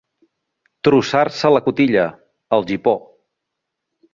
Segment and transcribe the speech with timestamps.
[0.87, 2.07] Trossar-se la cotilla,
[2.59, 2.95] el gipó.